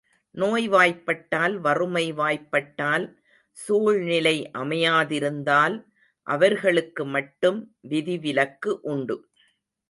[0.35, 3.05] நோய் வாய்ப்பட்டால், வறுமை வாய்ப்பட்டால்,
[3.57, 5.75] சூழ்நிலை அமையாதிருந்தால்,
[6.27, 7.59] அவர்களுக்கு மட்டும்
[7.81, 9.17] விதிவிலக்கு உண்டு.